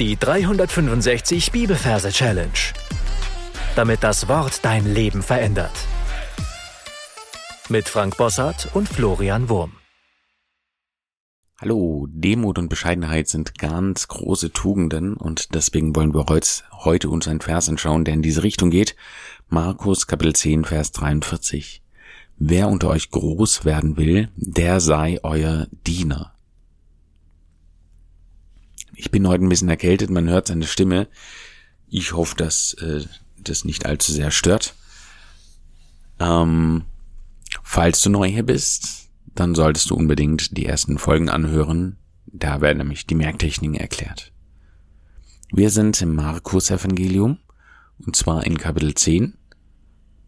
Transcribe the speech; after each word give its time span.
Die 0.00 0.16
365 0.16 1.52
Bibelverse 1.52 2.10
Challenge. 2.10 2.50
Damit 3.76 4.02
das 4.02 4.26
Wort 4.26 4.64
dein 4.64 4.92
Leben 4.92 5.22
verändert. 5.22 5.70
Mit 7.68 7.88
Frank 7.88 8.16
Bossart 8.16 8.70
und 8.74 8.88
Florian 8.88 9.48
Wurm. 9.48 9.74
Hallo, 11.60 12.08
Demut 12.10 12.58
und 12.58 12.68
Bescheidenheit 12.68 13.28
sind 13.28 13.56
ganz 13.56 14.08
große 14.08 14.50
Tugenden 14.50 15.14
und 15.14 15.54
deswegen 15.54 15.94
wollen 15.94 16.12
wir 16.12 16.26
heute 16.72 17.08
uns 17.08 17.28
einen 17.28 17.40
Vers 17.40 17.68
anschauen, 17.68 18.04
der 18.04 18.14
in 18.14 18.22
diese 18.22 18.42
Richtung 18.42 18.70
geht. 18.70 18.96
Markus 19.46 20.08
Kapitel 20.08 20.34
10, 20.34 20.64
Vers 20.64 20.90
43. 20.90 21.84
Wer 22.36 22.66
unter 22.66 22.88
euch 22.88 23.12
groß 23.12 23.64
werden 23.64 23.96
will, 23.96 24.28
der 24.34 24.80
sei 24.80 25.20
euer 25.22 25.68
Diener. 25.86 26.33
Ich 28.96 29.10
bin 29.10 29.26
heute 29.26 29.44
ein 29.44 29.48
bisschen 29.48 29.68
erkältet, 29.68 30.10
man 30.10 30.28
hört 30.28 30.46
seine 30.46 30.66
Stimme. 30.66 31.08
Ich 31.88 32.12
hoffe, 32.12 32.36
dass 32.36 32.74
äh, 32.74 33.04
das 33.38 33.64
nicht 33.64 33.86
allzu 33.86 34.12
sehr 34.12 34.30
stört. 34.30 34.74
Ähm, 36.18 36.84
falls 37.62 38.02
du 38.02 38.10
neu 38.10 38.28
hier 38.28 38.44
bist, 38.44 39.10
dann 39.34 39.54
solltest 39.54 39.90
du 39.90 39.96
unbedingt 39.96 40.56
die 40.56 40.66
ersten 40.66 40.98
Folgen 40.98 41.28
anhören. 41.28 41.98
Da 42.26 42.60
werden 42.60 42.78
nämlich 42.78 43.06
die 43.06 43.14
Merktechniken 43.14 43.76
erklärt. 43.76 44.32
Wir 45.52 45.70
sind 45.70 46.00
im 46.02 46.14
Markus 46.14 46.70
Evangelium 46.70 47.38
und 47.98 48.16
zwar 48.16 48.44
in 48.44 48.58
Kapitel 48.58 48.94
10. 48.94 49.34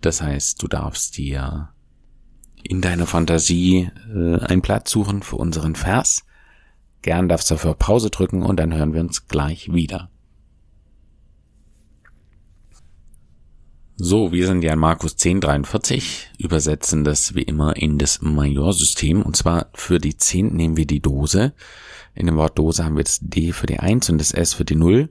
Das 0.00 0.22
heißt, 0.22 0.62
du 0.62 0.68
darfst 0.68 1.16
dir 1.16 1.70
in 2.62 2.80
deiner 2.80 3.06
Fantasie 3.06 3.90
äh, 4.12 4.38
einen 4.38 4.62
Platz 4.62 4.90
suchen 4.90 5.22
für 5.22 5.36
unseren 5.36 5.74
Vers. 5.74 6.24
Gern 7.06 7.28
darfst 7.28 7.48
du 7.48 7.54
dafür 7.54 7.74
Pause 7.74 8.10
drücken 8.10 8.42
und 8.42 8.58
dann 8.58 8.74
hören 8.74 8.92
wir 8.92 9.00
uns 9.00 9.28
gleich 9.28 9.72
wieder. 9.72 10.10
So, 13.94 14.32
wir 14.32 14.48
sind 14.48 14.64
ja 14.64 14.72
in 14.72 14.80
Markus 14.80 15.12
1043, 15.12 16.32
übersetzen 16.38 17.04
das 17.04 17.36
wie 17.36 17.44
immer 17.44 17.76
in 17.76 17.98
das 17.98 18.22
Majorsystem 18.22 19.22
und 19.22 19.36
zwar 19.36 19.70
für 19.72 20.00
die 20.00 20.16
10 20.16 20.48
nehmen 20.48 20.76
wir 20.76 20.84
die 20.84 20.98
Dose. 20.98 21.54
In 22.16 22.26
dem 22.26 22.34
Wort 22.34 22.58
Dose 22.58 22.84
haben 22.84 22.96
wir 22.96 23.04
das 23.04 23.20
D 23.22 23.52
für 23.52 23.66
die 23.66 23.78
1 23.78 24.10
und 24.10 24.18
das 24.18 24.32
S 24.32 24.54
für 24.54 24.64
die 24.64 24.74
0 24.74 25.08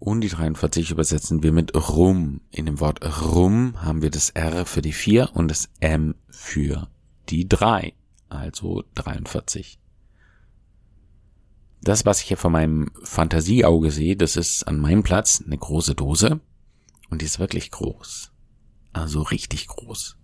und 0.00 0.22
die 0.22 0.30
43 0.30 0.90
übersetzen 0.90 1.44
wir 1.44 1.52
mit 1.52 1.72
rum. 1.76 2.40
In 2.50 2.66
dem 2.66 2.80
Wort 2.80 2.98
rum 3.22 3.80
haben 3.80 4.02
wir 4.02 4.10
das 4.10 4.30
R 4.30 4.66
für 4.66 4.82
die 4.82 4.92
4 4.92 5.36
und 5.36 5.46
das 5.46 5.68
M 5.78 6.16
für 6.30 6.88
die 7.28 7.46
3, 7.46 7.94
also 8.28 8.82
43. 8.96 9.78
Das, 11.88 12.04
was 12.04 12.20
ich 12.20 12.28
hier 12.28 12.36
von 12.36 12.52
meinem 12.52 12.90
Fantasieauge 13.02 13.90
sehe, 13.90 14.14
das 14.14 14.36
ist 14.36 14.64
an 14.64 14.78
meinem 14.78 15.02
Platz 15.02 15.42
eine 15.42 15.56
große 15.56 15.94
Dose. 15.94 16.38
Und 17.08 17.22
die 17.22 17.24
ist 17.24 17.38
wirklich 17.38 17.70
groß. 17.70 18.30
Also 18.92 19.22
richtig 19.22 19.68
groß. 19.68 20.18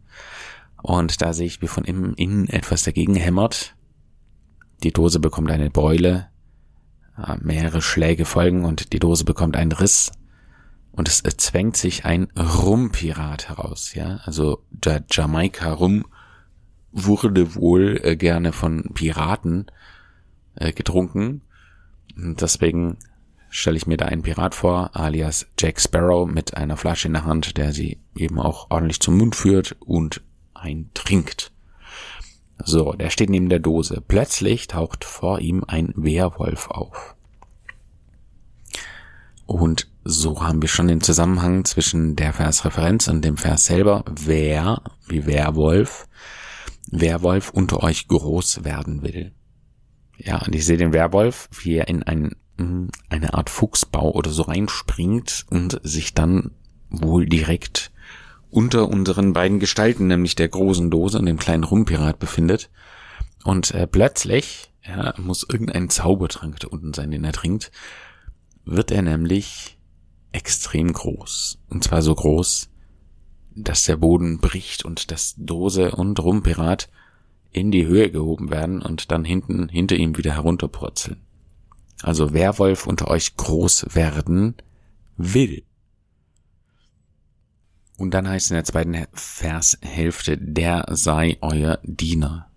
Und 0.82 1.22
da 1.22 1.32
sehe 1.32 1.46
ich, 1.46 1.62
wie 1.62 1.66
von 1.66 1.84
innen, 1.84 2.48
etwas 2.50 2.82
dagegen 2.82 3.14
hämmert. 3.14 3.76
Die 4.82 4.92
Dose 4.92 5.20
bekommt 5.20 5.50
eine 5.50 5.70
Beule. 5.70 6.28
Mehrere 7.40 7.80
Schläge 7.80 8.26
folgen 8.26 8.66
und 8.66 8.92
die 8.92 8.98
Dose 8.98 9.24
bekommt 9.24 9.56
einen 9.56 9.72
Riss. 9.72 10.12
Und 10.92 11.08
es 11.08 11.22
zwängt 11.22 11.78
sich 11.78 12.04
ein 12.04 12.24
Rumpirat 12.38 13.48
heraus, 13.48 13.94
ja. 13.94 14.18
Also 14.24 14.62
der 14.70 15.02
Jamaika 15.10 15.72
Rum 15.72 16.04
wurde 16.92 17.54
wohl 17.54 17.98
äh, 18.02 18.16
gerne 18.16 18.52
von 18.52 18.90
Piraten 18.92 19.64
äh, 20.56 20.74
getrunken. 20.74 21.40
Deswegen 22.16 22.96
stelle 23.48 23.76
ich 23.76 23.86
mir 23.86 23.96
da 23.96 24.06
einen 24.06 24.22
Pirat 24.22 24.54
vor, 24.54 24.90
alias 24.94 25.46
Jack 25.58 25.80
Sparrow 25.80 26.28
mit 26.28 26.56
einer 26.56 26.76
Flasche 26.76 27.08
in 27.08 27.14
der 27.14 27.24
Hand, 27.24 27.56
der 27.56 27.72
sie 27.72 27.98
eben 28.16 28.40
auch 28.40 28.70
ordentlich 28.70 29.00
zum 29.00 29.16
Mund 29.16 29.36
führt 29.36 29.76
und 29.80 30.22
eintrinkt. 30.54 31.52
So, 32.64 32.92
der 32.92 33.10
steht 33.10 33.30
neben 33.30 33.48
der 33.48 33.58
Dose. 33.58 34.02
Plötzlich 34.06 34.68
taucht 34.68 35.04
vor 35.04 35.40
ihm 35.40 35.64
ein 35.66 35.92
Werwolf 35.96 36.68
auf. 36.68 37.14
Und 39.46 39.88
so 40.04 40.42
haben 40.42 40.62
wir 40.62 40.68
schon 40.68 40.88
den 40.88 41.00
Zusammenhang 41.00 41.64
zwischen 41.64 42.16
der 42.16 42.32
Versreferenz 42.32 43.08
und 43.08 43.24
dem 43.24 43.36
Vers 43.36 43.66
selber. 43.66 44.04
Wer, 44.08 44.82
wie 45.06 45.26
Werwolf, 45.26 46.08
Werwolf 46.90 47.50
unter 47.50 47.82
euch 47.82 48.08
groß 48.08 48.64
werden 48.64 49.02
will. 49.02 49.32
Ja, 50.24 50.42
und 50.42 50.54
ich 50.54 50.64
sehe 50.64 50.78
den 50.78 50.94
Werwolf, 50.94 51.48
wie 51.52 51.74
er 51.74 51.88
in 51.88 52.02
ein, 52.02 52.34
hm, 52.56 52.88
eine 53.10 53.34
Art 53.34 53.50
Fuchsbau 53.50 54.10
oder 54.12 54.30
so 54.30 54.42
reinspringt 54.42 55.44
und 55.50 55.78
sich 55.82 56.14
dann 56.14 56.52
wohl 56.88 57.26
direkt 57.26 57.92
unter 58.50 58.88
unseren 58.88 59.34
beiden 59.34 59.60
Gestalten, 59.60 60.06
nämlich 60.06 60.34
der 60.34 60.48
großen 60.48 60.90
Dose 60.90 61.18
und 61.18 61.26
dem 61.26 61.38
kleinen 61.38 61.64
Rumpirat 61.64 62.18
befindet. 62.18 62.70
Und 63.44 63.72
äh, 63.72 63.86
plötzlich, 63.86 64.72
ja, 64.82 65.12
muss 65.18 65.46
irgendein 65.46 65.90
Zaubertrank 65.90 66.58
da 66.60 66.68
unten 66.68 66.94
sein, 66.94 67.10
den 67.10 67.24
er 67.24 67.32
trinkt, 67.32 67.70
wird 68.64 68.90
er 68.90 69.02
nämlich 69.02 69.78
extrem 70.32 70.92
groß. 70.92 71.58
Und 71.68 71.84
zwar 71.84 72.00
so 72.00 72.14
groß, 72.14 72.70
dass 73.54 73.84
der 73.84 73.96
Boden 73.96 74.38
bricht 74.38 74.84
und 74.84 75.10
das 75.10 75.34
Dose 75.36 75.90
und 75.90 76.18
Rumpirat 76.18 76.88
in 77.54 77.70
die 77.70 77.86
Höhe 77.86 78.10
gehoben 78.10 78.50
werden 78.50 78.82
und 78.82 79.10
dann 79.10 79.24
hinten 79.24 79.68
hinter 79.68 79.96
ihm 79.96 80.18
wieder 80.18 80.32
herunterpurzeln. 80.32 81.20
Also 82.02 82.34
Werwolf 82.34 82.86
unter 82.86 83.08
euch 83.08 83.36
groß 83.36 83.94
werden 83.94 84.56
will. 85.16 85.62
Und 87.96 88.12
dann 88.12 88.28
heißt 88.28 88.50
in 88.50 88.56
der 88.56 88.64
zweiten 88.64 89.06
Vershälfte, 89.12 90.36
der 90.36 90.86
sei 90.90 91.38
euer 91.40 91.78
Diener. 91.84 92.50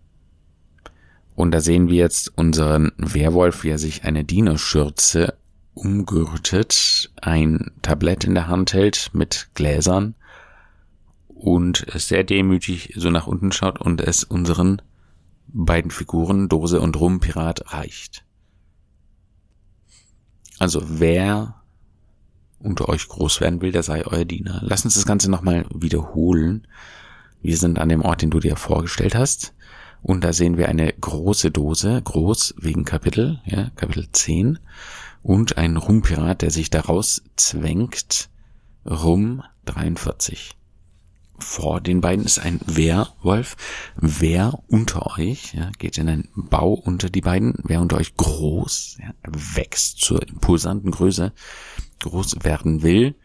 Und 1.36 1.52
da 1.52 1.62
sehen 1.62 1.88
wir 1.90 1.98
jetzt 1.98 2.36
unseren 2.36 2.92
Werwolf, 2.98 3.64
wie 3.64 3.70
er 3.70 3.78
sich 3.78 4.04
eine 4.04 4.24
Dienerschürze 4.24 5.36
umgürtet, 5.76 7.12
ein 7.22 7.72
Tablett 7.84 8.24
in 8.24 8.34
der 8.34 8.48
Hand 8.48 8.74
hält 8.74 9.12
mit 9.14 9.50
Gläsern 9.54 10.16
und 11.38 11.86
sehr 11.94 12.24
demütig 12.24 12.94
so 12.96 13.10
nach 13.10 13.28
unten 13.28 13.52
schaut 13.52 13.80
und 13.80 14.02
es 14.02 14.24
unseren 14.24 14.82
beiden 15.48 15.92
Figuren 15.92 16.50
Dose 16.50 16.82
und 16.82 17.00
Rumpirat 17.00 17.74
reicht. 17.74 18.26
Also 20.60 20.82
wer 20.86 21.62
unter 22.60 22.90
euch 22.90 23.08
groß 23.08 23.40
werden 23.42 23.62
will, 23.62 23.72
der 23.72 23.84
sei 23.84 24.06
euer 24.06 24.26
Diener. 24.26 24.62
Lass 24.64 24.84
uns 24.84 24.96
das 24.96 25.06
Ganze 25.06 25.30
nochmal 25.30 25.66
wiederholen. 25.74 26.68
Wir 27.42 27.58
sind 27.58 27.78
an 27.78 27.90
dem 27.90 28.02
Ort, 28.02 28.24
den 28.24 28.32
du 28.32 28.40
dir 28.40 28.56
vorgestellt 28.56 29.14
hast. 29.14 29.54
Und 30.02 30.24
da 30.24 30.34
sehen 30.34 30.58
wir 30.58 30.68
eine 30.68 30.92
große 30.92 31.52
Dose, 31.52 32.02
groß 32.02 32.56
wegen 32.58 32.84
Kapitel, 32.84 33.40
ja, 33.46 33.70
Kapitel 33.76 34.08
10. 34.12 34.60
Und 35.22 35.58
ein 35.58 35.78
Rumpirat, 35.78 36.42
der 36.42 36.52
sich 36.52 36.70
daraus 36.70 37.22
zwängt. 37.36 38.30
Rum 38.86 39.44
43 39.66 40.58
vor 41.40 41.82
den 41.82 42.02
beiden 42.02 42.26
ist 42.26 42.40
ein 42.40 42.60
Werwolf. 42.66 43.56
Wer 43.96 44.60
unter 44.68 45.18
euch, 45.18 45.54
ja, 45.54 45.72
geht 45.78 45.98
in 45.98 46.10
einen 46.10 46.30
Bau 46.36 46.74
unter 46.74 47.10
die 47.10 47.22
beiden, 47.22 47.54
wer 47.64 47.82
unter 47.82 47.98
euch 47.98 48.16
groß, 48.16 48.98
ja, 49.00 49.14
wächst 49.24 50.00
zur 50.00 50.28
impulsanten 50.28 50.92
Größe, 50.92 51.34
groß 52.00 52.44
werden 52.44 52.82
will, 52.82 53.16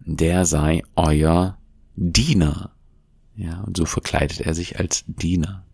der 0.00 0.46
sei 0.46 0.82
euer 0.96 1.58
Diener. 1.96 2.72
Ja, 3.36 3.60
und 3.60 3.76
so 3.76 3.84
verkleidet 3.84 4.40
er 4.40 4.54
sich 4.54 4.78
als 4.78 5.04
Diener. 5.06 5.64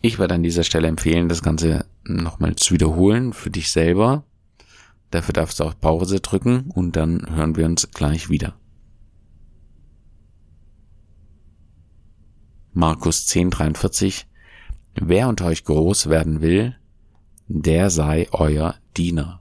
Ich 0.00 0.18
würde 0.18 0.34
an 0.34 0.42
dieser 0.42 0.64
Stelle 0.64 0.88
empfehlen, 0.88 1.28
das 1.28 1.42
Ganze 1.42 1.86
nochmal 2.04 2.56
zu 2.56 2.74
wiederholen 2.74 3.32
für 3.32 3.50
dich 3.50 3.70
selber. 3.70 4.24
Dafür 5.10 5.32
darfst 5.32 5.60
du 5.60 5.64
auch 5.64 5.78
Pause 5.80 6.20
drücken 6.20 6.70
und 6.74 6.96
dann 6.96 7.26
hören 7.34 7.56
wir 7.56 7.64
uns 7.64 7.90
gleich 7.90 8.28
wieder. 8.28 8.54
Markus 12.76 13.28
10,43 13.28 14.24
Wer 14.96 15.28
unter 15.28 15.46
euch 15.46 15.64
groß 15.64 16.08
werden 16.08 16.40
will, 16.40 16.76
der 17.46 17.88
sei 17.88 18.26
euer 18.32 18.74
Diener. 18.96 19.40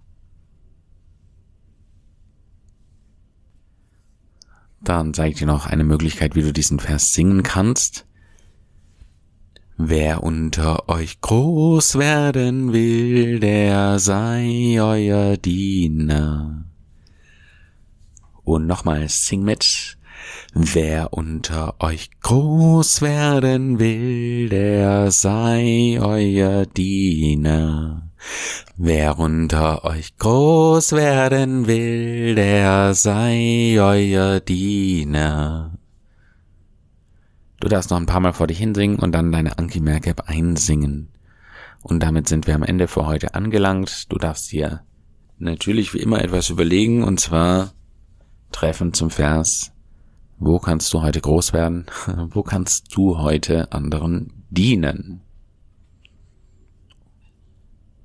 Dann 4.81 5.15
zeige 5.15 5.33
ich 5.33 5.39
dir 5.39 5.47
noch 5.47 5.65
eine 5.65 5.83
Möglichkeit, 5.83 6.35
wie 6.35 6.43
du 6.43 6.53
diesen 6.53 6.79
Vers 6.79 7.13
singen 7.13 7.41
kannst. 7.41 8.05
Wer 9.77 10.21
unter 10.21 10.87
euch 10.87 11.19
groß 11.21 11.97
werden 11.97 12.71
will, 12.71 13.39
der 13.39 13.97
sei 13.97 14.77
euer 14.79 15.37
Diener. 15.37 16.65
Und 18.43 18.67
nochmals, 18.67 19.25
sing 19.25 19.43
mit. 19.43 19.97
Wer 20.53 21.13
unter 21.13 21.81
euch 21.81 22.09
groß 22.21 23.01
werden 23.01 23.79
will, 23.79 24.49
der 24.49 25.11
sei 25.11 25.97
euer 25.99 26.65
Diener. 26.65 28.11
Wer 28.77 29.19
unter 29.19 29.83
euch 29.83 30.17
groß 30.17 30.93
werden 30.93 31.67
will, 31.67 32.35
der 32.35 32.93
sei 32.93 33.77
euer 33.79 34.39
Diener. 34.39 35.77
Du 37.59 37.67
darfst 37.67 37.91
noch 37.91 37.97
ein 37.97 38.05
paar 38.05 38.19
Mal 38.19 38.33
vor 38.33 38.47
dich 38.47 38.57
hinsingen 38.57 38.99
und 38.99 39.11
dann 39.13 39.31
deine 39.31 39.57
Anki 39.57 39.79
Merkab 39.79 40.29
einsingen. 40.29 41.09
Und 41.81 42.01
damit 42.01 42.27
sind 42.27 42.47
wir 42.47 42.55
am 42.55 42.63
Ende 42.63 42.87
für 42.87 43.05
heute 43.05 43.35
angelangt. 43.35 44.11
Du 44.11 44.17
darfst 44.17 44.51
dir 44.51 44.81
natürlich 45.37 45.93
wie 45.93 45.99
immer 45.99 46.23
etwas 46.23 46.49
überlegen 46.49 47.03
und 47.03 47.19
zwar 47.19 47.73
treffen 48.51 48.93
zum 48.93 49.09
Vers. 49.09 49.72
Wo 50.39 50.59
kannst 50.59 50.93
du 50.93 51.01
heute 51.01 51.21
groß 51.21 51.53
werden? 51.53 51.85
Wo 52.31 52.43
kannst 52.43 52.95
du 52.95 53.19
heute 53.19 53.71
anderen 53.71 54.43
dienen? 54.49 55.21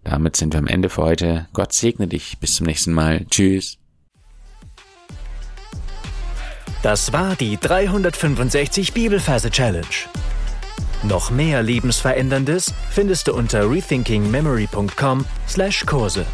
Damit 0.05 0.37
sind 0.37 0.55
wir 0.55 0.59
am 0.59 0.67
Ende 0.67 0.89
für 0.89 1.03
heute. 1.03 1.49
Gott 1.53 1.73
segne 1.73 2.07
dich. 2.07 2.39
Bis 2.39 2.57
zum 2.57 2.67
nächsten 2.67 2.93
Mal. 2.93 3.27
Tschüss. 3.27 3.79
Das 6.83 7.13
war 7.13 7.37
die 7.37 7.59
365 7.59 8.93
Bibelferse 8.93 9.51
Challenge. 9.51 9.87
Noch 11.03 11.31
mehr 11.31 11.63
Lebensveränderndes 11.63 12.75
findest 12.91 13.29
du 13.29 13.35
unter 13.35 13.71
rethinkingmemory.com/Kurse. 13.71 16.27